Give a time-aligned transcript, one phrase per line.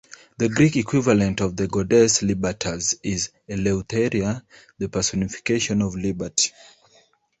[0.39, 4.43] The Greek equivalent of the goddess Libertas is Eleutheria,
[4.79, 6.49] the personification of liberty.